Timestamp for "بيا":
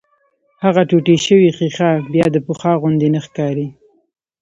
2.13-2.25